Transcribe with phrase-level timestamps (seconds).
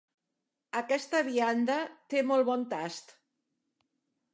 [0.79, 1.77] Aquesta vianda
[2.15, 3.19] té molt bon tast.